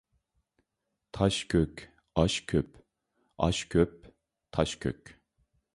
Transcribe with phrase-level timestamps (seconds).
[1.15, 1.75] تاش كۆك،
[2.17, 2.71] ئاش كۆپ،
[3.41, 3.93] ئاش كۆپ،
[4.57, 5.01] تاش كۆك.